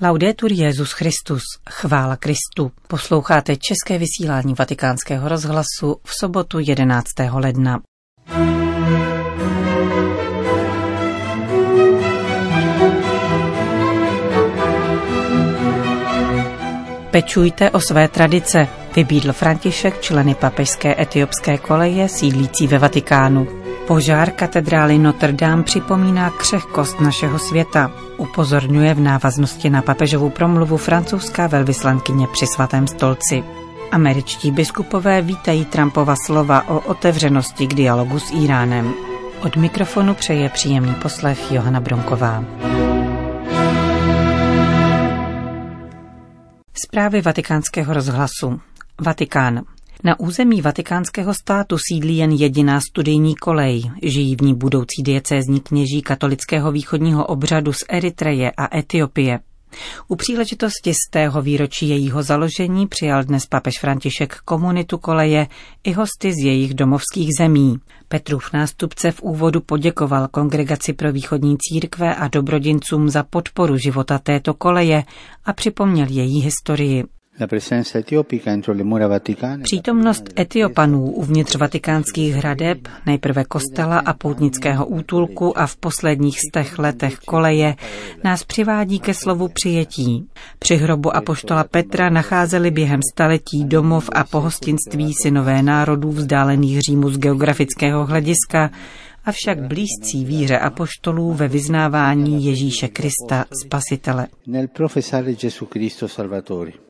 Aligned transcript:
Laudetur 0.00 0.52
Jezus 0.52 0.92
Christus, 0.92 1.42
chvála 1.70 2.16
Kristu. 2.16 2.72
Posloucháte 2.88 3.56
české 3.56 3.98
vysílání 3.98 4.54
Vatikánského 4.54 5.28
rozhlasu 5.28 5.96
v 6.04 6.10
sobotu 6.20 6.58
11. 6.60 7.06
ledna. 7.32 7.80
Pečujte 17.10 17.70
o 17.70 17.80
své 17.80 18.08
tradice, 18.08 18.68
vybídl 18.96 19.32
František 19.32 20.00
členy 20.00 20.34
papežské 20.34 21.02
etiopské 21.02 21.58
koleje 21.58 22.08
sídlící 22.08 22.66
ve 22.66 22.78
Vatikánu. 22.78 23.61
Požár 23.86 24.30
katedrály 24.30 24.98
Notre 24.98 25.32
Dame 25.32 25.62
připomíná 25.62 26.30
křehkost 26.30 27.00
našeho 27.00 27.38
světa. 27.38 27.90
Upozorňuje 28.16 28.94
v 28.94 29.00
návaznosti 29.00 29.70
na 29.70 29.82
papežovu 29.82 30.30
promluvu 30.30 30.76
francouzská 30.76 31.46
velvyslankyně 31.46 32.26
při 32.32 32.46
svatém 32.46 32.86
stolci. 32.86 33.44
Američtí 33.90 34.50
biskupové 34.50 35.22
vítají 35.22 35.64
Trumpova 35.64 36.14
slova 36.26 36.68
o 36.68 36.80
otevřenosti 36.80 37.66
k 37.66 37.74
dialogu 37.74 38.18
s 38.18 38.30
Iránem. 38.30 38.94
Od 39.42 39.56
mikrofonu 39.56 40.14
přeje 40.14 40.48
příjemný 40.48 40.94
poslech 40.94 41.52
Johana 41.52 41.80
Bronková. 41.80 42.44
Zprávy 46.74 47.22
vatikánského 47.22 47.94
rozhlasu. 47.94 48.60
Vatikán. 49.00 49.60
Na 50.04 50.20
území 50.20 50.62
vatikánského 50.62 51.34
státu 51.34 51.76
sídlí 51.78 52.16
jen 52.16 52.30
jediná 52.30 52.80
studijní 52.80 53.34
kolej. 53.34 53.90
Žijí 54.02 54.36
v 54.36 54.40
ní 54.40 54.54
budoucí 54.54 55.02
diecézní 55.02 55.60
kněží 55.60 56.02
katolického 56.02 56.72
východního 56.72 57.26
obřadu 57.26 57.72
z 57.72 57.84
Eritreje 57.88 58.52
a 58.56 58.78
Etiopie. 58.78 59.40
U 60.08 60.16
příležitosti 60.16 60.94
z 60.94 61.10
tého 61.10 61.42
výročí 61.42 61.88
jejího 61.88 62.22
založení 62.22 62.86
přijal 62.86 63.24
dnes 63.24 63.46
papež 63.46 63.78
František 63.80 64.36
komunitu 64.44 64.98
koleje 64.98 65.46
i 65.84 65.92
hosty 65.92 66.32
z 66.32 66.44
jejich 66.44 66.74
domovských 66.74 67.28
zemí. 67.38 67.76
Petrův 68.08 68.52
nástupce 68.52 69.12
v 69.12 69.22
úvodu 69.22 69.60
poděkoval 69.60 70.28
kongregaci 70.28 70.92
pro 70.92 71.12
východní 71.12 71.56
církve 71.58 72.14
a 72.14 72.28
dobrodincům 72.28 73.08
za 73.08 73.22
podporu 73.22 73.76
života 73.76 74.18
této 74.18 74.54
koleje 74.54 75.04
a 75.44 75.52
připomněl 75.52 76.06
její 76.10 76.40
historii. 76.40 77.04
Přítomnost 79.62 80.24
Etiopanů 80.38 81.10
uvnitř 81.10 81.56
vatikánských 81.56 82.34
hradeb, 82.34 82.78
nejprve 83.06 83.44
kostela 83.44 83.98
a 83.98 84.12
poutnického 84.12 84.86
útulku 84.86 85.58
a 85.58 85.66
v 85.66 85.76
posledních 85.76 86.38
stech 86.50 86.78
letech 86.78 87.18
koleje, 87.18 87.74
nás 88.24 88.44
přivádí 88.44 89.00
ke 89.00 89.14
slovu 89.14 89.48
přijetí. 89.48 90.28
Při 90.58 90.76
hrobu 90.76 91.16
apoštola 91.16 91.64
Petra 91.64 92.10
nacházeli 92.10 92.70
během 92.70 93.00
staletí 93.12 93.64
domov 93.64 94.10
a 94.12 94.24
pohostinství 94.24 95.12
synové 95.22 95.62
národů 95.62 96.10
vzdálených 96.10 96.80
Římu 96.80 97.10
z 97.10 97.18
geografického 97.18 98.06
hlediska, 98.06 98.70
avšak 99.24 99.58
blízcí 99.60 100.24
víře 100.24 100.58
apoštolů 100.58 101.32
ve 101.32 101.48
vyznávání 101.48 102.44
Ježíše 102.44 102.88
Krista 102.88 103.44
Spasitele. 103.64 104.26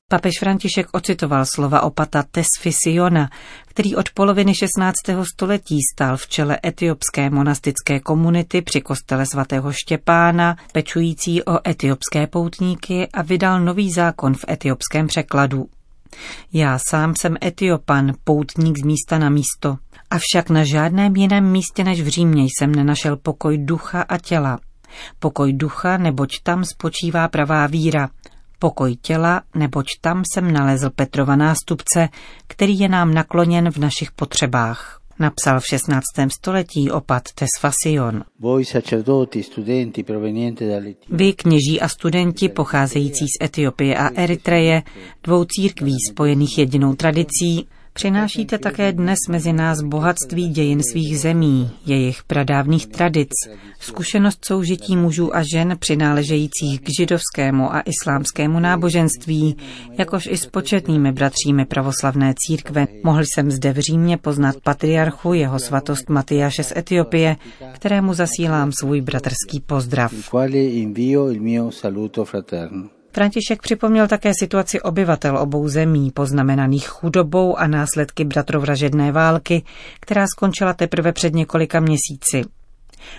Papež 0.09 0.33
František 0.41 0.87
ocitoval 0.93 1.45
slova 1.55 1.83
opata 1.83 2.25
Tesfisiona, 2.31 3.31
který 3.67 3.97
od 3.97 4.11
poloviny 4.11 4.55
16. 4.55 4.95
století 5.35 5.79
stál 5.95 6.17
v 6.17 6.29
čele 6.29 6.59
etiopské 6.67 7.31
monastické 7.31 8.01
komunity 8.01 8.63
při 8.63 8.81
kostele 8.81 9.27
svatého 9.27 9.73
Štěpána, 9.73 10.57
pečující 10.73 11.43
o 11.43 11.69
etiopské 11.69 12.27
poutníky 12.27 13.09
a 13.13 13.23
vydal 13.23 13.61
nový 13.61 13.93
zákon 13.93 14.35
v 14.35 14.45
etiopském 14.49 15.07
překladu. 15.07 15.67
Já 16.53 16.79
sám 16.91 17.15
jsem 17.15 17.37
Etiopan, 17.45 18.13
poutník 18.25 18.79
z 18.79 18.83
místa 18.83 19.19
na 19.19 19.31
místo, 19.31 19.77
avšak 20.11 20.51
na 20.51 20.65
žádném 20.65 21.17
jiném 21.17 21.51
místě 21.51 21.85
než 21.85 22.01
v 22.01 22.09
Římě 22.09 22.43
jsem 22.43 22.75
nenašel 22.75 23.17
pokoj 23.17 23.59
ducha 23.59 24.03
a 24.03 24.19
těla. 24.19 24.59
Pokoj 25.19 25.53
ducha, 25.53 25.97
neboť 25.97 26.31
tam 26.43 26.65
spočívá 26.65 27.29
pravá 27.29 27.67
víra, 27.67 28.09
pokoj 28.59 28.97
těla, 28.97 29.43
neboť 29.55 29.87
tam 30.01 30.23
jsem 30.25 30.53
nalezl 30.53 30.91
Petrova 30.91 31.37
nástupce, 31.37 32.09
který 32.47 32.79
je 32.79 32.89
nám 32.89 33.15
nakloněn 33.15 33.71
v 33.71 33.77
našich 33.77 34.13
potřebách. 34.13 35.02
Napsal 35.23 35.61
v 35.61 35.67
16. 35.67 36.03
století 36.29 36.91
opat 36.91 37.23
Tesfasion. 37.35 38.25
Vy, 41.09 41.33
kněží 41.33 41.81
a 41.81 41.89
studenti 41.89 42.49
pocházející 42.49 43.25
z 43.29 43.45
Etiopie 43.45 43.97
a 43.97 44.09
Eritreje, 44.15 44.83
dvou 45.25 45.45
církví 45.45 45.97
spojených 46.11 46.59
jedinou 46.59 46.95
tradicí, 46.95 47.69
Přinášíte 47.95 48.59
také 48.59 48.93
dnes 48.93 49.19
mezi 49.29 49.53
nás 49.53 49.83
bohatství 49.83 50.49
dějin 50.49 50.81
svých 50.93 51.21
zemí, 51.21 51.71
jejich 51.87 52.23
pradávných 52.23 52.87
tradic, 52.87 53.31
zkušenost 53.81 54.45
soužití 54.45 54.97
mužů 54.97 55.37
a 55.37 55.43
žen 55.53 55.77
přináležejících 55.79 56.81
k 56.81 56.89
židovskému 56.99 57.75
a 57.75 57.81
islámskému 57.81 58.61
náboženství, 58.61 59.57
jakož 59.99 60.27
i 60.27 60.37
s 60.37 60.47
početnými 60.47 61.13
bratřími 61.13 61.65
pravoslavné 61.65 62.35
církve. 62.47 62.87
Mohl 63.05 63.23
jsem 63.23 63.51
zde 63.51 63.73
v 63.73 63.79
Římě 63.79 64.17
poznat 64.17 64.57
patriarchu 64.65 65.35
jeho 65.35 65.59
svatost 65.59 66.09
Matyáše 66.09 66.65
z 66.65 66.73
Etiopie, 66.77 67.37
kterému 67.73 68.15
zasílám 68.15 68.73
svůj 68.73 69.01
bratrský 69.01 69.61
pozdrav. 69.67 70.13
František 73.15 73.63
připomněl 73.63 74.09
také 74.09 74.33
situaci 74.41 74.81
obyvatel 74.81 75.39
obou 75.39 75.69
zemí, 75.69 76.11
poznamenaných 76.11 76.89
chudobou 76.89 77.57
a 77.57 77.67
následky 77.67 78.25
bratrovražedné 78.25 79.13
války, 79.13 79.65
která 80.01 80.27
skončila 80.27 80.73
teprve 80.73 81.13
před 81.13 81.35
několika 81.35 81.81
měsíci. 81.81 82.43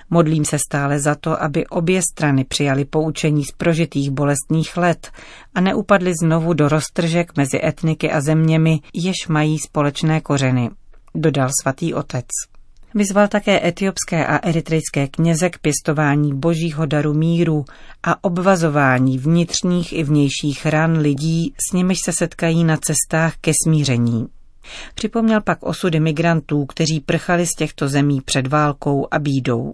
Modlím 0.09 0.45
se 0.45 0.57
stále 0.69 0.99
za 0.99 1.15
to, 1.15 1.43
aby 1.43 1.67
obě 1.67 2.01
strany 2.11 2.43
přijali 2.43 2.85
poučení 2.85 3.43
z 3.45 3.51
prožitých 3.51 4.11
bolestných 4.11 4.77
let 4.77 5.11
a 5.55 5.61
neupadly 5.61 6.13
znovu 6.23 6.53
do 6.53 6.69
roztržek 6.69 7.37
mezi 7.37 7.65
etniky 7.65 8.11
a 8.11 8.21
zeměmi, 8.21 8.79
jež 8.93 9.27
mají 9.29 9.59
společné 9.59 10.21
kořeny, 10.21 10.69
dodal 11.15 11.49
svatý 11.61 11.93
otec. 11.93 12.25
Vyzval 12.95 13.27
také 13.27 13.67
etiopské 13.67 14.25
a 14.25 14.37
eritrejské 14.37 15.07
kněze 15.07 15.49
k 15.49 15.59
pěstování 15.59 16.33
božího 16.33 16.85
daru 16.85 17.13
míru 17.13 17.65
a 18.03 18.23
obvazování 18.23 19.17
vnitřních 19.17 19.93
i 19.93 20.03
vnějších 20.03 20.65
ran 20.65 20.97
lidí, 20.97 21.53
s 21.69 21.73
nimiž 21.73 21.97
se 22.05 22.11
setkají 22.11 22.63
na 22.63 22.77
cestách 22.77 23.37
ke 23.41 23.51
smíření. 23.63 24.27
Připomněl 24.95 25.41
pak 25.41 25.57
osudy 25.61 25.99
migrantů, 25.99 26.65
kteří 26.65 26.99
prchali 26.99 27.45
z 27.45 27.55
těchto 27.57 27.87
zemí 27.87 28.21
před 28.25 28.47
válkou 28.47 29.07
a 29.11 29.19
bídou. 29.19 29.73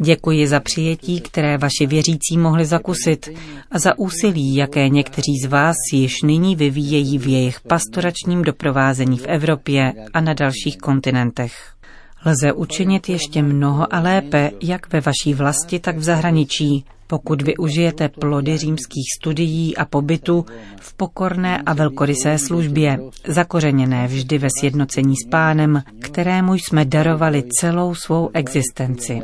Děkuji 0.00 0.46
za 0.46 0.60
přijetí, 0.60 1.20
které 1.20 1.58
vaši 1.58 1.86
věřící 1.86 2.38
mohli 2.38 2.64
zakusit 2.64 3.28
a 3.70 3.78
za 3.78 3.98
úsilí, 3.98 4.54
jaké 4.54 4.88
někteří 4.88 5.38
z 5.44 5.46
vás 5.46 5.76
již 5.92 6.22
nyní 6.22 6.56
vyvíjejí 6.56 7.18
v 7.18 7.26
jejich 7.26 7.60
pastoračním 7.60 8.42
doprovázení 8.42 9.18
v 9.18 9.26
Evropě 9.26 9.92
a 10.14 10.20
na 10.20 10.34
dalších 10.34 10.78
kontinentech. 10.78 11.72
Lze 12.24 12.52
učinit 12.52 13.08
ještě 13.08 13.42
mnoho 13.42 13.94
a 13.94 14.00
lépe, 14.00 14.50
jak 14.62 14.92
ve 14.92 15.00
vaší 15.00 15.34
vlasti, 15.34 15.78
tak 15.78 15.96
v 15.96 16.02
zahraničí, 16.02 16.84
pokud 17.06 17.42
využijete 17.42 18.08
plody 18.08 18.56
římských 18.56 19.04
studií 19.20 19.76
a 19.76 19.84
pobytu 19.84 20.44
v 20.80 20.94
pokorné 20.94 21.62
a 21.66 21.72
velkorysé 21.72 22.38
službě, 22.38 22.98
zakořeněné 23.28 24.06
vždy 24.06 24.38
ve 24.38 24.48
sjednocení 24.60 25.14
s 25.16 25.28
pánem, 25.30 25.82
kterému 25.98 26.54
jsme 26.54 26.84
darovali 26.84 27.42
celou 27.60 27.94
svou 27.94 28.30
existenci. 28.34 29.20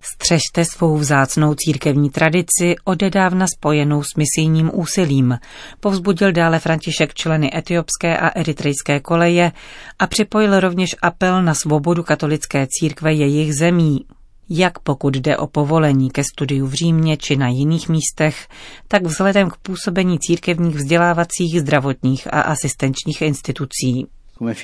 Střežte 0.00 0.64
svou 0.64 0.96
vzácnou 0.96 1.54
církevní 1.54 2.10
tradici, 2.10 2.74
odedávna 2.84 3.46
spojenou 3.56 4.02
s 4.02 4.14
misijním 4.16 4.70
úsilím, 4.74 5.38
povzbudil 5.80 6.32
dále 6.32 6.58
František 6.58 7.14
členy 7.14 7.50
etiopské 7.56 8.18
a 8.18 8.28
eritrejské 8.28 9.00
koleje 9.00 9.52
a 9.98 10.06
připojil 10.06 10.60
rovněž 10.60 10.90
apel 11.02 11.42
na 11.42 11.54
svobodu 11.54 12.02
katolické 12.02 12.66
církve 12.70 13.12
jejich 13.12 13.54
zemí, 13.54 14.04
jak 14.48 14.78
pokud 14.78 15.16
jde 15.16 15.36
o 15.36 15.46
povolení 15.46 16.10
ke 16.10 16.22
studiu 16.24 16.66
v 16.66 16.74
Římě 16.74 17.16
či 17.16 17.36
na 17.36 17.48
jiných 17.48 17.88
místech, 17.88 18.48
tak 18.88 19.02
vzhledem 19.02 19.50
k 19.50 19.56
působení 19.56 20.18
církevních 20.18 20.76
vzdělávacích, 20.76 21.60
zdravotních 21.60 22.34
a 22.34 22.40
asistenčních 22.40 23.22
institucí. 23.22 24.06
E 24.40 24.54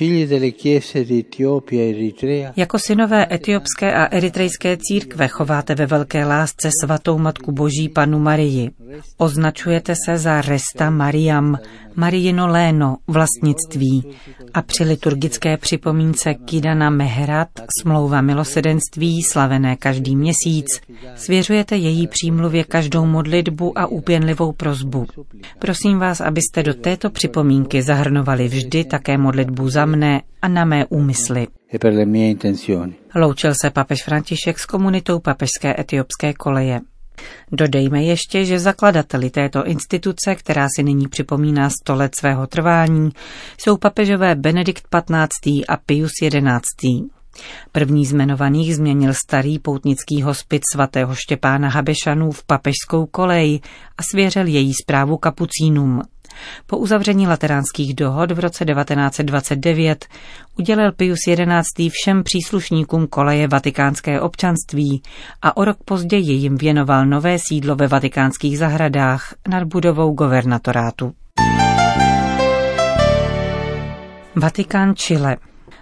jako 2.55 2.79
synové 2.79 3.27
etiopské 3.31 3.93
a 3.93 4.05
eritrejské 4.05 4.77
církve 4.77 5.27
chováte 5.27 5.75
ve 5.75 5.85
velké 5.85 6.25
lásce 6.25 6.69
svatou 6.83 7.17
Matku 7.17 7.51
Boží 7.51 7.89
Panu 7.89 8.19
Marii. 8.19 8.71
Označujete 9.17 9.93
se 10.05 10.17
za 10.17 10.41
Resta 10.41 10.89
Mariam, 10.89 11.57
Marijino 11.95 12.47
léno, 12.47 12.97
vlastnictví 13.07 14.03
a 14.53 14.61
při 14.61 14.83
liturgické 14.83 15.57
připomínce 15.57 16.33
Kidana 16.33 16.89
Meherat, 16.89 17.49
smlouva 17.81 18.21
milosedenství, 18.21 19.23
slavené 19.23 19.75
každý 19.75 20.15
měsíc, 20.15 20.65
Svěřujete 21.15 21.75
její 21.75 22.07
přímluvě 22.07 22.63
každou 22.63 23.05
modlitbu 23.05 23.79
a 23.79 23.87
úpěnlivou 23.87 24.51
prozbu. 24.51 25.05
Prosím 25.59 25.99
vás, 25.99 26.21
abyste 26.21 26.63
do 26.63 26.73
této 26.73 27.09
připomínky 27.09 27.81
zahrnovali 27.81 28.47
vždy 28.47 28.83
také 28.83 29.17
modlitbu 29.17 29.64
za 29.69 29.85
mne 29.85 30.21
a 30.41 30.47
na 30.47 30.65
mé 30.65 30.85
úmysly. 30.85 31.47
Loučil 33.15 33.53
se 33.61 33.69
papež 33.69 34.03
František 34.03 34.59
s 34.59 34.65
komunitou 34.65 35.19
papežské 35.19 35.75
etiopské 35.79 36.33
koleje. 36.33 36.81
Dodejme 37.51 38.03
ještě, 38.03 38.45
že 38.45 38.59
zakladateli 38.59 39.29
této 39.29 39.65
instituce, 39.65 40.35
která 40.35 40.67
si 40.75 40.83
nyní 40.83 41.07
připomíná 41.07 41.69
100 41.69 41.95
let 41.95 42.15
svého 42.15 42.47
trvání, 42.47 43.09
jsou 43.57 43.77
papežové 43.77 44.35
Benedikt 44.35 44.87
XV. 44.87 45.51
a 45.67 45.77
Pius 45.85 46.11
XI. 46.29 47.15
První 47.71 48.05
z 48.05 48.11
jmenovaných 48.11 48.75
změnil 48.75 49.13
starý 49.13 49.59
poutnický 49.59 50.21
hospic 50.21 50.61
svatého 50.73 51.15
Štěpána 51.15 51.69
Habešanů 51.69 52.31
v 52.31 52.43
papežskou 52.45 53.05
kolej 53.05 53.59
a 53.97 54.03
svěřil 54.03 54.47
její 54.47 54.73
zprávu 54.83 55.17
kapucínům. 55.17 56.01
Po 56.67 56.77
uzavření 56.77 57.27
lateránských 57.27 57.93
dohod 57.95 58.31
v 58.31 58.39
roce 58.39 58.65
1929 58.65 60.05
udělil 60.57 60.91
Pius 60.91 61.19
XI. 61.19 61.89
všem 61.89 62.23
příslušníkům 62.23 63.07
koleje 63.07 63.47
vatikánské 63.47 64.21
občanství 64.21 65.01
a 65.41 65.57
o 65.57 65.65
rok 65.65 65.77
později 65.85 66.31
jim 66.31 66.57
věnoval 66.57 67.05
nové 67.05 67.37
sídlo 67.39 67.75
ve 67.75 67.87
vatikánských 67.87 68.57
zahradách 68.57 69.35
nad 69.47 69.63
budovou 69.63 70.13
governatorátu. 70.13 71.13
Vatikán 74.35 74.95
Chile 74.95 75.37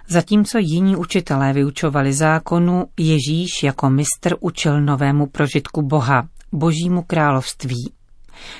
Zatímco 0.08 0.58
jiní 0.58 0.96
učitelé 0.96 1.52
vyučovali 1.52 2.12
zákonu, 2.12 2.84
Ježíš 2.98 3.62
jako 3.62 3.90
mistr 3.90 4.34
učil 4.40 4.80
novému 4.80 5.26
prožitku 5.26 5.82
Boha, 5.82 6.28
božímu 6.52 7.02
království. 7.02 7.92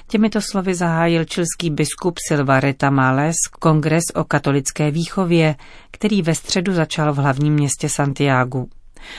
Těmito 0.09 0.41
slovy 0.41 0.75
zahájil 0.75 1.25
čilský 1.25 1.71
biskup 1.71 2.19
Silvareta 2.29 2.91
Males 2.91 3.37
kongres 3.61 4.05
o 4.15 4.25
katolické 4.25 4.91
výchově, 4.91 5.55
který 5.91 6.23
ve 6.23 6.35
středu 6.35 6.73
začal 6.73 7.13
v 7.13 7.17
hlavním 7.17 7.55
městě 7.55 7.89
Santiago. 7.89 8.65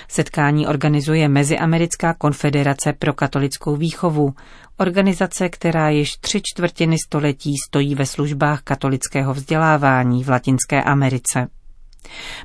Setkání 0.08 0.68
organizuje 0.68 1.30
Meziamerická 1.30 2.14
konfederace 2.14 2.94
pro 2.94 3.14
katolickou 3.14 3.76
výchovu, 3.76 4.34
organizace, 4.78 5.50
která 5.50 5.90
již 5.90 6.12
tři 6.22 6.42
čtvrtiny 6.44 6.96
století 7.08 7.54
stojí 7.68 7.96
ve 7.96 8.06
službách 8.06 8.62
katolického 8.62 9.34
vzdělávání 9.34 10.24
v 10.24 10.30
Latinské 10.30 10.84
Americe. 10.84 11.48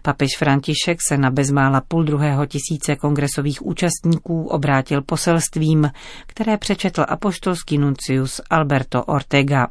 Papež 0.02 0.28
František 0.38 0.98
se 1.08 1.16
na 1.18 1.30
bezmála 1.30 1.80
půl 1.88 2.04
druhého 2.04 2.46
tisíce 2.46 2.96
kongresových 2.96 3.66
účastníků 3.66 4.48
obrátil 4.48 5.02
poselstvím, 5.02 5.90
které 6.26 6.56
přečetl 6.56 7.04
apoštolský 7.08 7.78
nuncius 7.78 8.40
Alberto 8.50 9.04
Ortega. 9.04 9.68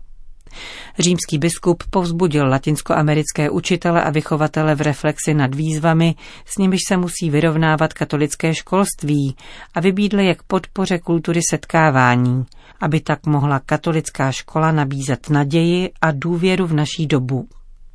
Římský 1.00 1.38
biskup 1.38 1.84
povzbudil 1.90 2.48
latinskoamerické 2.48 3.50
učitele 3.50 4.04
a 4.04 4.10
vychovatele 4.10 4.76
v 4.76 4.82
reflexi 4.82 5.34
nad 5.34 5.56
výzvami, 5.56 6.16
s 6.46 6.58
nimiž 6.58 6.80
se 6.88 6.98
musí 6.98 7.30
vyrovnávat 7.30 7.94
katolické 7.94 8.56
školství 8.56 9.36
a 9.74 9.80
vybídl 9.80 10.20
je 10.20 10.36
k 10.36 10.44
podpoře 10.44 11.00
kultury 11.00 11.40
setkávání, 11.50 12.46
aby 12.82 13.00
tak 13.00 13.26
mohla 13.26 13.60
katolická 13.60 14.32
škola 14.32 14.72
nabízet 14.72 15.30
naději 15.30 15.92
a 16.02 16.12
důvěru 16.12 16.68
v 16.68 16.74
naší 16.74 17.08
dobu. 17.08 17.48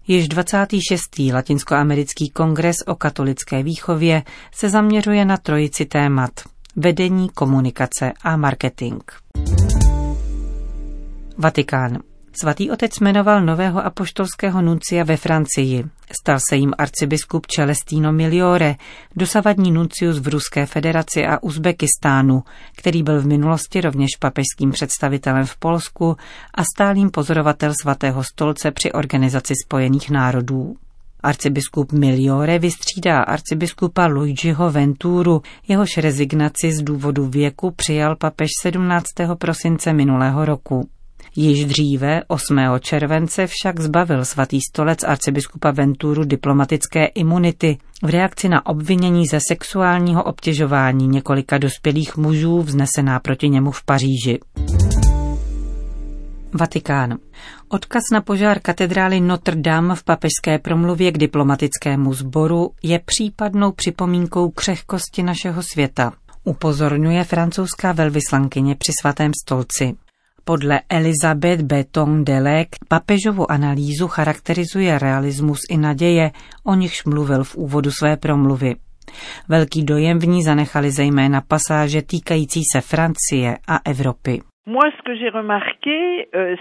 Již 0.09 0.29
26. 0.29 1.19
Latinskoamerický 1.33 2.31
kongres 2.31 2.77
o 2.87 2.95
katolické 2.95 3.63
výchově 3.63 4.23
se 4.53 4.71
zaměřuje 4.71 5.25
na 5.25 5.37
trojici 5.37 5.85
témat 5.85 6.31
vedení, 6.77 7.29
komunikace 7.29 8.13
a 8.23 8.37
marketing. 8.37 9.03
Vatikán. 11.39 11.99
Svatý 12.41 12.71
otec 12.71 13.01
jmenoval 13.01 13.41
nového 13.41 13.87
apoštolského 13.87 14.63
nuncia 14.63 15.05
ve 15.05 15.17
Francii. 15.17 15.85
Stal 16.21 16.39
se 16.49 16.57
jim 16.57 16.73
arcibiskup 16.79 17.47
Celestino 17.47 18.13
Miliore, 18.13 18.77
dosavadní 19.17 19.71
nuncius 19.71 20.19
v 20.19 20.29
Ruské 20.29 20.67
federaci 20.67 21.27
a 21.27 21.43
Uzbekistánu, 21.43 22.43
který 22.77 23.03
byl 23.03 23.21
v 23.21 23.27
minulosti 23.27 23.81
rovněž 23.81 24.11
papežským 24.21 24.71
představitelem 24.71 25.47
v 25.47 25.57
Polsku 25.57 26.17
a 26.55 26.63
stálým 26.75 27.11
pozorovatel 27.11 27.73
svatého 27.83 28.25
stolce 28.25 28.71
při 28.71 28.93
organizaci 28.93 29.55
spojených 29.65 30.11
národů. 30.11 30.77
Arcibiskup 31.21 31.93
Miliore 31.93 32.59
vystřídá 32.59 33.23
arcibiskupa 33.23 34.07
Luigiho 34.07 34.71
Venturu, 34.71 35.43
jehož 35.69 35.97
rezignaci 35.97 36.73
z 36.73 36.83
důvodu 36.83 37.27
věku 37.27 37.71
přijal 37.71 38.17
papež 38.17 38.51
17. 38.63 39.05
prosince 39.39 39.93
minulého 39.93 40.45
roku. 40.45 40.89
Již 41.37 41.65
dříve, 41.65 42.23
8. 42.29 42.59
července, 42.81 43.47
však 43.47 43.81
zbavil 43.81 44.25
svatý 44.25 44.59
stolec 44.71 45.05
arcibiskupa 45.05 45.71
Venturu 45.71 46.25
diplomatické 46.25 47.07
imunity 47.07 47.79
v 48.03 48.09
reakci 48.11 48.49
na 48.49 48.67
obvinění 48.67 49.27
ze 49.27 49.39
sexuálního 49.49 50.25
obtěžování 50.25 51.09
několika 51.09 51.59
dospělých 51.59 52.17
mužů 52.17 52.63
vznesená 52.63 53.21
proti 53.21 53.49
němu 53.49 53.71
v 53.71 53.85
Paříži. 53.85 54.39
Vatikán. 56.53 57.19
Odkaz 57.69 58.03
na 58.13 58.21
požár 58.21 58.61
katedrály 58.61 59.21
Notre 59.21 59.57
Dame 59.57 59.95
v 59.95 60.05
papežské 60.05 60.59
promluvě 60.59 61.13
k 61.13 61.19
diplomatickému 61.19 62.15
sboru 62.15 62.71
je 62.83 63.01
případnou 63.05 63.73
připomínkou 63.73 64.51
křehkosti 64.51 65.23
našeho 65.23 65.63
světa, 65.63 66.13
upozorňuje 66.45 67.25
francouzská 67.25 67.93
velvyslankyně 67.93 68.75
při 68.75 68.93
svatém 69.01 69.33
stolci. 69.45 69.95
Podle 70.45 70.81
Elizabeth 70.89 71.63
Beton 71.63 72.25
Delek 72.25 72.69
papežovu 72.89 73.51
analýzu 73.51 74.09
charakterizuje 74.09 74.99
realismus 74.99 75.59
i 75.71 75.77
naděje, 75.77 76.31
o 76.65 76.75
nichž 76.75 77.05
mluvil 77.05 77.45
v 77.45 77.57
úvodu 77.57 77.91
své 77.91 78.17
promluvy. 78.17 78.77
Velký 79.49 79.85
dojem 79.85 80.19
v 80.19 80.27
ní 80.27 80.43
zanechali 80.43 80.91
zejména 80.91 81.41
pasáže 81.41 82.03
týkající 82.03 82.61
se 82.73 82.81
Francie 82.81 83.59
a 83.69 83.79
Evropy. 83.85 84.41
Euh, 86.35 86.57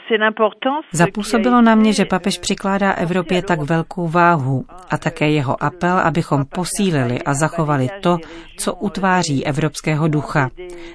Zapůsobilo 0.92 1.62
na 1.62 1.76
mě, 1.76 1.94
že 1.94 2.06
papež 2.06 2.40
přikládá 2.40 2.92
Evropě 2.92 3.42
tak 3.42 3.62
velkou 3.62 4.08
váhu 4.08 4.66
a 4.90 4.98
také 4.98 5.30
jeho 5.30 5.64
apel, 5.64 5.98
abychom 5.98 6.46
posílili 6.46 7.22
a 7.22 7.34
zachovali 7.34 7.88
to, 8.02 8.18
co 8.58 8.76
utváří 8.76 9.46
evropského 9.46 10.08
ducha, 10.08 10.50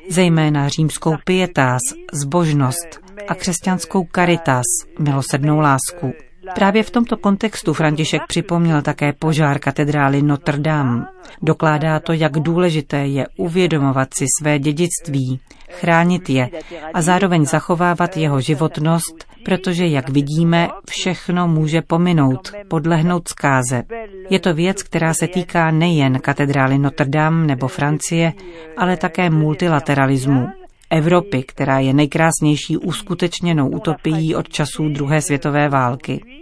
zejména 0.09 0.69
římskou 0.69 1.17
pietas, 1.25 1.83
zbožnost 2.13 3.01
a 3.29 3.35
křesťanskou 3.35 4.07
caritas, 4.15 4.65
milosednou 4.99 5.61
lásku. 5.61 6.28
Právě 6.55 6.83
v 6.83 6.91
tomto 6.91 7.17
kontextu 7.17 7.73
František 7.73 8.23
připomněl 8.29 8.83
také 8.83 9.13
požár 9.13 9.59
katedrály 9.59 10.23
Notre 10.23 10.59
Dame. 10.59 11.05
Dokládá 11.43 12.01
to, 12.01 12.13
jak 12.13 12.33
důležité 12.33 13.07
je 13.07 13.27
uvědomovat 13.37 14.09
si 14.15 14.25
své 14.41 14.59
dědictví, 14.59 15.41
chránit 15.71 16.31
je 16.31 16.51
a 16.95 17.03
zároveň 17.03 17.47
zachovávat 17.47 18.17
jeho 18.17 18.41
životnost, 18.41 19.25
protože, 19.45 19.87
jak 19.87 20.09
vidíme, 20.09 20.69
všechno 20.91 21.49
může 21.49 21.83
pominout, 21.83 22.53
podlehnout 22.69 23.29
zkáze. 23.29 23.83
Je 24.31 24.39
to 24.39 24.55
věc, 24.55 24.83
která 24.83 25.15
se 25.15 25.29
týká 25.29 25.71
nejen 25.71 26.21
katedrály 26.21 26.79
Notre 26.79 27.07
Dame 27.07 27.47
nebo 27.47 27.69
Francie, 27.69 28.33
ale 28.77 28.97
také 28.97 29.31
multilateralismu. 29.31 30.49
Evropy, 30.91 31.43
která 31.43 31.79
je 31.79 31.95
nejkrásnější 31.95 32.77
uskutečněnou 32.77 33.69
utopií 33.69 34.35
od 34.35 34.49
časů 34.49 34.89
druhé 34.89 35.23
světové 35.23 35.69
války. 35.69 36.38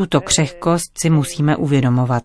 Tuto 0.00 0.20
křehkost 0.20 0.98
si 1.02 1.10
musíme 1.10 1.56
uvědomovat. 1.56 2.22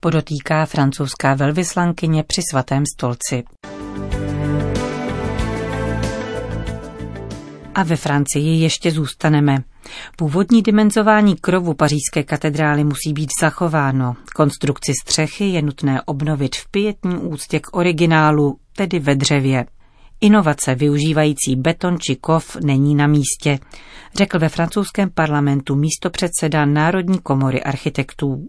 Podotýká 0.00 0.66
francouzská 0.66 1.34
velvyslankyně 1.34 2.22
při 2.22 2.40
svatém 2.50 2.84
stolci. 2.94 3.44
A 7.74 7.82
ve 7.82 7.96
Francii 7.96 8.60
ještě 8.62 8.90
zůstaneme. 8.90 9.56
Původní 10.16 10.62
dimenzování 10.62 11.36
krovu 11.36 11.74
pařížské 11.74 12.22
katedrály 12.22 12.84
musí 12.84 13.12
být 13.12 13.30
zachováno. 13.40 14.16
Konstrukci 14.34 14.92
střechy 15.02 15.44
je 15.44 15.62
nutné 15.62 16.02
obnovit 16.02 16.56
v 16.56 16.70
pětní 16.70 17.16
úctě 17.16 17.60
k 17.60 17.76
originálu, 17.76 18.58
tedy 18.76 18.98
ve 18.98 19.14
dřevě. 19.14 19.66
Inovace 20.24 20.74
využívající 20.74 21.56
beton 21.56 21.96
či 22.00 22.16
kov 22.16 22.56
není 22.64 22.94
na 22.94 23.06
místě, 23.06 23.58
řekl 24.14 24.38
ve 24.38 24.48
francouzském 24.48 25.10
parlamentu 25.10 25.74
místopředseda 25.74 26.64
Národní 26.64 27.18
komory 27.18 27.62
architektů. 27.62 28.48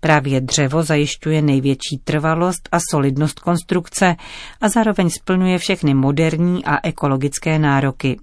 Právě 0.00 0.40
dřevo 0.40 0.82
zajišťuje 0.82 1.42
největší 1.42 1.98
trvalost 2.04 2.68
a 2.72 2.78
solidnost 2.90 3.40
konstrukce 3.40 4.16
a 4.60 4.68
zároveň 4.68 5.10
splňuje 5.10 5.58
všechny 5.58 5.94
moderní 5.94 6.64
a 6.64 6.88
ekologické 6.88 7.58
nároky. 7.58 8.16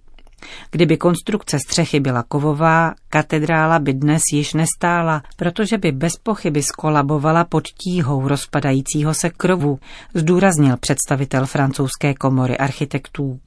Kdyby 0.71 0.97
konstrukce 0.97 1.57
střechy 1.59 1.99
byla 1.99 2.23
kovová, 2.23 2.93
katedrála 3.09 3.79
by 3.79 3.93
dnes 3.93 4.21
již 4.33 4.53
nestála, 4.53 5.21
protože 5.35 5.77
by 5.77 5.91
bez 5.91 6.13
pochyby 6.23 6.63
skolabovala 6.63 7.43
pod 7.43 7.63
tíhou 7.67 8.27
rozpadajícího 8.27 9.13
se 9.13 9.29
krovu, 9.29 9.79
zdůraznil 10.13 10.77
představitel 10.77 11.45
francouzské 11.45 12.13
komory 12.13 12.57
architektů. 12.57 13.39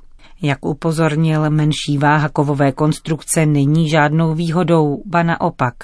Jak 0.42 0.64
upozornil, 0.64 1.50
menší 1.50 1.98
váha 1.98 2.28
kovové 2.28 2.72
konstrukce 2.72 3.46
není 3.46 3.88
žádnou 3.88 4.34
výhodou, 4.34 5.02
ba 5.06 5.22
naopak. 5.22 5.74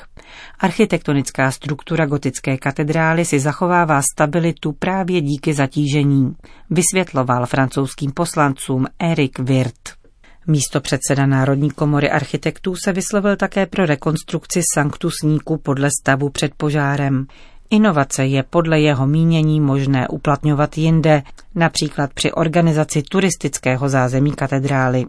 Architektonická 0.59 1.50
struktura 1.50 2.06
gotické 2.06 2.56
katedrály 2.56 3.25
si 3.25 3.40
zachovává 3.40 4.02
stabilitu 4.12 4.73
právě 4.73 5.21
díky 5.21 5.54
zatížení, 5.54 6.35
vysvětloval 6.71 7.47
francouzským 7.47 8.12
poslancům 8.12 8.87
Eric 8.99 9.38
Wirth. 9.38 10.04
Místo 10.47 10.81
předseda 10.81 11.27
Národní 11.27 11.71
komory 11.71 12.11
architektů 12.11 12.77
se 12.85 12.93
vyslovil 12.93 13.37
také 13.37 13.67
pro 13.67 13.87
rekonstrukci 13.87 14.61
sanktusníku 14.75 15.59
podle 15.59 15.89
stavu 16.01 16.29
před 16.31 16.55
požárem. 16.55 17.27
Inovace 17.71 18.27
je 18.27 18.43
podle 18.43 18.81
jeho 18.81 19.07
mínění 19.07 19.61
možné 19.61 20.09
uplatňovat 20.09 20.79
jinde, 20.79 21.23
například 21.55 22.15
při 22.15 22.33
organizaci 22.33 23.03
turistického 23.03 23.89
zázemí 23.89 24.33
katedrály. 24.33 25.05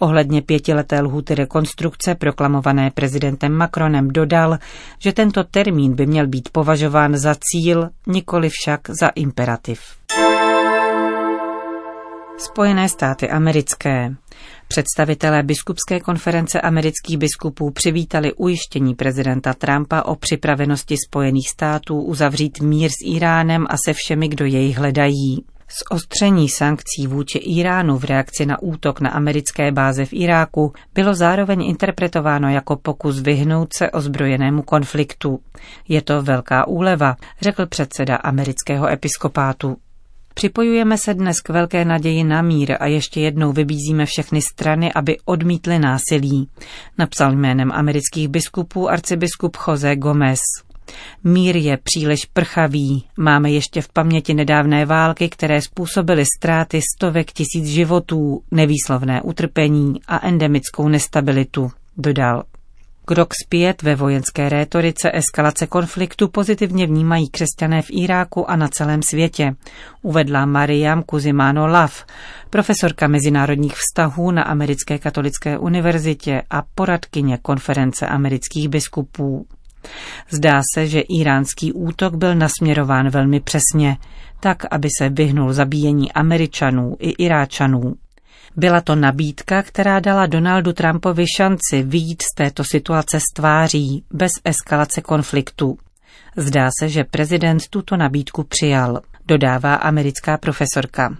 Ohledně 0.00 0.42
pětileté 0.42 1.00
lhuty 1.00 1.34
rekonstrukce 1.34 2.14
proklamované 2.14 2.90
prezidentem 2.90 3.52
Macronem 3.52 4.08
dodal, 4.08 4.58
že 4.98 5.12
tento 5.12 5.44
termín 5.44 5.94
by 5.94 6.06
měl 6.06 6.26
být 6.26 6.48
považován 6.52 7.16
za 7.16 7.34
cíl, 7.34 7.88
nikoli 8.06 8.48
však 8.48 8.80
za 9.00 9.08
imperativ. 9.08 9.99
Spojené 12.42 12.88
státy 12.88 13.30
americké. 13.30 14.14
Představitelé 14.68 15.42
biskupské 15.42 16.00
konference 16.00 16.60
amerických 16.60 17.18
biskupů 17.18 17.70
přivítali 17.70 18.34
ujištění 18.34 18.94
prezidenta 18.94 19.54
Trumpa 19.54 20.02
o 20.02 20.16
připravenosti 20.16 20.96
Spojených 21.08 21.50
států 21.50 22.02
uzavřít 22.02 22.60
mír 22.60 22.90
s 22.90 23.14
Iránem 23.14 23.66
a 23.70 23.74
se 23.86 23.92
všemi, 23.92 24.28
kdo 24.28 24.44
jej 24.44 24.72
hledají. 24.72 25.44
Zostření 25.92 26.48
sankcí 26.48 27.06
vůči 27.06 27.38
Iránu 27.38 27.98
v 27.98 28.04
reakci 28.04 28.46
na 28.46 28.62
útok 28.62 29.00
na 29.00 29.10
americké 29.10 29.72
báze 29.72 30.04
v 30.04 30.12
Iráku 30.12 30.72
bylo 30.94 31.14
zároveň 31.14 31.62
interpretováno 31.62 32.50
jako 32.50 32.76
pokus 32.76 33.20
vyhnout 33.20 33.68
se 33.72 33.90
ozbrojenému 33.90 34.62
konfliktu. 34.62 35.38
Je 35.88 36.02
to 36.02 36.22
velká 36.22 36.66
úleva, 36.66 37.16
řekl 37.40 37.66
předseda 37.66 38.16
amerického 38.16 38.88
episkopátu. 38.88 39.76
Připojujeme 40.40 40.98
se 40.98 41.14
dnes 41.14 41.40
k 41.40 41.48
velké 41.48 41.84
naději 41.84 42.24
na 42.24 42.42
mír 42.42 42.76
a 42.80 42.86
ještě 42.86 43.20
jednou 43.20 43.52
vybízíme 43.52 44.06
všechny 44.06 44.42
strany, 44.42 44.92
aby 44.92 45.16
odmítly 45.24 45.78
násilí, 45.78 46.48
napsal 46.98 47.32
jménem 47.32 47.72
amerických 47.72 48.28
biskupů 48.28 48.88
arcibiskup 48.90 49.56
Jose 49.68 49.96
Gomez. 49.96 50.40
Mír 51.24 51.56
je 51.56 51.78
příliš 51.82 52.24
prchavý. 52.24 53.04
Máme 53.16 53.50
ještě 53.50 53.82
v 53.82 53.88
paměti 53.88 54.34
nedávné 54.34 54.86
války, 54.86 55.28
které 55.28 55.62
způsobily 55.62 56.24
ztráty 56.36 56.80
stovek 56.96 57.32
tisíc 57.32 57.66
životů, 57.66 58.42
nevýslovné 58.50 59.22
utrpení 59.22 59.94
a 60.06 60.26
endemickou 60.26 60.88
nestabilitu, 60.88 61.70
dodal. 61.96 62.42
Krok 63.12 63.34
zpět 63.44 63.82
ve 63.82 63.94
vojenské 63.94 64.48
rétorice 64.48 65.10
eskalace 65.14 65.66
konfliktu 65.66 66.28
pozitivně 66.28 66.86
vnímají 66.86 67.28
křesťané 67.28 67.82
v 67.82 67.86
Iráku 67.90 68.50
a 68.50 68.56
na 68.56 68.68
celém 68.68 69.02
světě, 69.02 69.54
uvedla 70.02 70.46
Mariam 70.46 71.02
Kuzimano 71.02 71.66
Lav, 71.66 72.04
profesorka 72.50 73.08
mezinárodních 73.08 73.74
vztahů 73.74 74.30
na 74.30 74.42
Americké 74.42 74.98
katolické 74.98 75.58
univerzitě 75.58 76.42
a 76.50 76.62
poradkyně 76.74 77.38
konference 77.42 78.06
amerických 78.06 78.68
biskupů. 78.68 79.46
Zdá 80.28 80.60
se, 80.74 80.86
že 80.86 81.00
iránský 81.00 81.72
útok 81.72 82.14
byl 82.14 82.34
nasměrován 82.34 83.08
velmi 83.08 83.40
přesně, 83.40 83.96
tak, 84.40 84.62
aby 84.70 84.88
se 84.98 85.08
vyhnul 85.08 85.52
zabíjení 85.52 86.12
Američanů 86.12 86.96
i 86.98 87.10
Iráčanů. 87.10 87.94
Byla 88.56 88.80
to 88.80 88.96
nabídka, 88.96 89.62
která 89.62 90.00
dala 90.00 90.26
Donaldu 90.26 90.72
Trumpovi 90.72 91.24
šanci 91.36 91.82
vyjít 91.82 92.22
z 92.22 92.34
této 92.36 92.64
situace 92.64 93.20
s 93.20 93.34
tváří, 93.34 94.04
bez 94.12 94.32
eskalace 94.44 95.00
konfliktu. 95.00 95.78
Zdá 96.36 96.68
se, 96.80 96.88
že 96.88 97.04
prezident 97.04 97.62
tuto 97.70 97.96
nabídku 97.96 98.44
přijal, 98.44 99.00
dodává 99.26 99.74
americká 99.74 100.38
profesorka. 100.38 101.16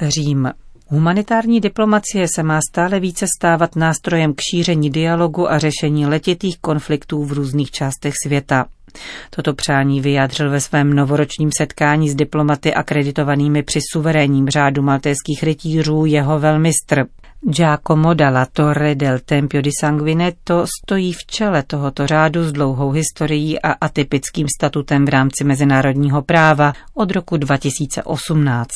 Řím. 0.00 0.50
Humanitární 0.88 1.60
diplomacie 1.60 2.26
se 2.34 2.42
má 2.42 2.60
stále 2.70 3.00
více 3.00 3.26
stávat 3.38 3.76
nástrojem 3.76 4.34
k 4.34 4.40
šíření 4.50 4.90
dialogu 4.90 5.50
a 5.52 5.58
řešení 5.58 6.06
letitých 6.06 6.58
konfliktů 6.58 7.24
v 7.24 7.32
různých 7.32 7.70
částech 7.70 8.14
světa. 8.26 8.66
Toto 9.30 9.54
přání 9.54 10.00
vyjádřil 10.00 10.50
ve 10.50 10.60
svém 10.60 10.92
novoročním 10.92 11.50
setkání 11.58 12.10
s 12.10 12.14
diplomaty 12.14 12.74
akreditovanými 12.74 13.62
při 13.62 13.80
suverénním 13.92 14.48
řádu 14.48 14.82
maltéských 14.82 15.42
rytířů 15.42 16.04
jeho 16.04 16.38
velmistr. 16.38 17.04
Giacomo 17.40 18.14
dalla 18.14 18.46
Torre 18.52 18.94
del 18.94 19.18
Tempio 19.24 19.62
di 19.62 19.70
Sanguinetto 19.80 20.64
stojí 20.66 21.12
v 21.12 21.26
čele 21.26 21.62
tohoto 21.62 22.06
řádu 22.06 22.44
s 22.44 22.52
dlouhou 22.52 22.90
historií 22.90 23.62
a 23.62 23.72
atypickým 23.72 24.46
statutem 24.56 25.04
v 25.04 25.08
rámci 25.08 25.44
mezinárodního 25.44 26.22
práva 26.22 26.72
od 26.94 27.10
roku 27.10 27.36
2018. 27.36 28.68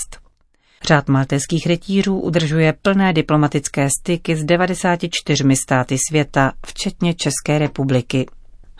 Řád 0.86 1.08
maltéských 1.08 1.66
rytířů 1.66 2.20
udržuje 2.20 2.74
plné 2.82 3.12
diplomatické 3.12 3.88
styky 4.00 4.36
s 4.36 4.44
94 4.44 5.56
státy 5.56 5.96
světa, 6.08 6.52
včetně 6.66 7.14
České 7.14 7.58
republiky. 7.58 8.26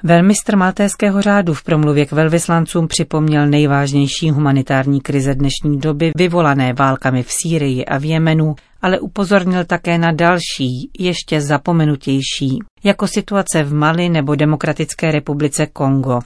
Velmistr 0.03 0.57
Maltéského 0.57 1.23
řádu 1.23 1.55
v 1.55 1.63
promluvě 1.63 2.07
k 2.07 2.13
velvyslancům 2.13 2.89
připomněl 2.89 3.47
nejvážnější 3.47 4.31
humanitární 4.31 5.01
krize 5.01 5.35
dnešní 5.35 5.79
doby 5.79 6.13
vyvolané 6.17 6.73
válkami 6.73 7.23
v 7.23 7.33
Sýrii 7.33 7.85
a 7.85 7.99
v 7.99 8.05
Jemenu, 8.05 8.55
ale 8.83 9.01
upozornil 9.01 9.65
také 9.65 9.99
na 9.99 10.13
další, 10.13 10.91
ještě 10.99 11.41
zapomenutější, 11.41 12.59
jako 12.85 13.07
situace 13.07 13.63
v 13.63 13.75
Mali 13.75 14.09
nebo 14.09 14.35
Demokratické 14.35 15.11
republice 15.11 15.67
Kongo. 15.67 16.21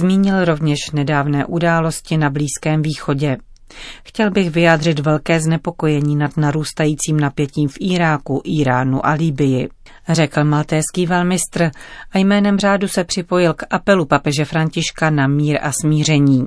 Zmínil 0.00 0.44
rovněž 0.44 0.78
nedávné 0.92 1.46
události 1.46 2.16
na 2.16 2.30
Blízkém 2.30 2.82
východě. 2.82 3.36
Chtěl 4.04 4.30
bych 4.30 4.50
vyjádřit 4.50 4.98
velké 4.98 5.40
znepokojení 5.40 6.16
nad 6.16 6.36
narůstajícím 6.36 7.20
napětím 7.20 7.68
v 7.68 7.76
Iráku, 7.80 8.42
Iránu 8.44 9.06
a 9.06 9.10
Líbii, 9.10 9.68
řekl 10.08 10.44
maltéský 10.44 11.06
velmistr 11.06 11.70
a 12.12 12.18
jménem 12.18 12.58
řádu 12.58 12.88
se 12.88 13.04
připojil 13.04 13.54
k 13.54 13.66
apelu 13.70 14.04
papeže 14.04 14.44
Františka 14.44 15.10
na 15.10 15.26
mír 15.26 15.58
a 15.62 15.72
smíření. 15.72 16.46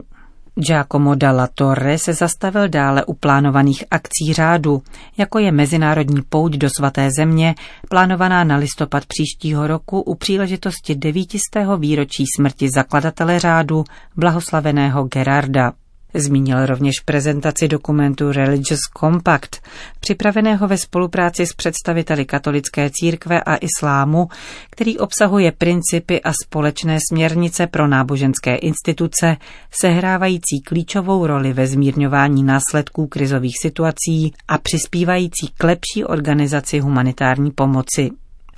Giacomo 0.60 1.16
dalla 1.16 1.48
Torre 1.48 1.98
se 1.98 2.14
zastavil 2.14 2.68
dále 2.68 3.06
u 3.06 3.14
plánovaných 3.14 3.84
akcí 3.92 4.34
řádu, 4.34 4.82
jako 5.18 5.40
je 5.40 5.52
mezinárodní 5.52 6.22
pouť 6.30 6.54
do 6.54 6.70
svaté 6.78 7.10
země, 7.18 7.56
plánovaná 7.90 8.44
na 8.44 8.56
listopad 8.56 9.04
příštího 9.06 9.68
roku 9.68 10.02
u 10.02 10.16
příležitosti 10.16 10.96
devítistého 10.96 11.78
výročí 11.78 12.24
smrti 12.36 12.70
zakladatele 12.76 13.40
řádu, 13.40 13.84
blahoslaveného 14.18 15.04
Gerarda. 15.04 15.74
Zmínil 16.16 16.66
rovněž 16.66 16.96
prezentaci 17.06 17.68
dokumentu 17.68 18.32
Religious 18.32 18.80
Compact, 19.00 19.62
připraveného 20.00 20.68
ve 20.68 20.78
spolupráci 20.78 21.46
s 21.46 21.54
představiteli 21.54 22.26
katolické 22.26 22.90
církve 22.90 23.42
a 23.42 23.56
islámu, 23.56 24.28
který 24.70 24.98
obsahuje 24.98 25.52
principy 25.52 26.22
a 26.22 26.32
společné 26.44 26.98
směrnice 27.12 27.68
pro 27.68 27.88
náboženské 27.88 28.56
instituce, 28.56 29.38
sehrávající 29.82 30.62
klíčovou 30.66 31.28
roli 31.28 31.54
ve 31.54 31.68
zmírňování 31.68 32.44
následků 32.44 33.08
krizových 33.08 33.56
situací 33.62 34.34
a 34.48 34.58
přispívající 34.58 35.48
k 35.58 35.64
lepší 35.64 36.06
organizaci 36.06 36.80
humanitární 36.80 37.52
pomoci. 37.52 38.12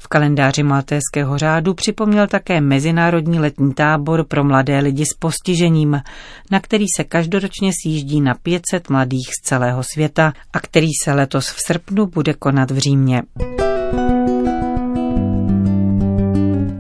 V 0.08 0.10
kalendáři 0.10 0.64
Maltéského 0.64 1.38
řádu 1.38 1.74
připomněl 1.74 2.28
také 2.28 2.62
Mezinárodní 2.62 3.40
letní 3.40 3.74
tábor 3.74 4.24
pro 4.24 4.44
mladé 4.44 4.80
lidi 4.80 5.06
s 5.06 5.18
postižením, 5.20 6.02
na 6.52 6.60
který 6.60 6.86
se 6.98 7.04
každoročně 7.04 7.72
sjíždí 7.84 8.22
na 8.22 8.34
500 8.44 8.90
mladých 8.90 9.28
z 9.28 9.48
celého 9.48 9.84
světa 9.94 10.34
a 10.54 10.60
který 10.60 10.88
se 11.04 11.14
letos 11.14 11.50
v 11.50 11.58
srpnu 11.68 12.06
bude 12.06 12.34
konat 12.34 12.72
v 12.72 12.78
Římě. 12.78 13.22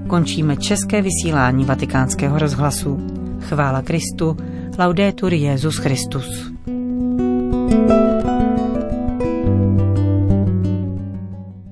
Končíme 0.07 0.57
české 0.57 1.01
vysílání 1.01 1.65
vatikánského 1.65 2.39
rozhlasu. 2.39 3.07
Chvála 3.41 3.81
Kristu, 3.81 4.37
laudetur 4.79 5.33
Jezus 5.33 5.77
Christus. 5.77 6.51
thank 7.77 8.25
you 8.25 8.26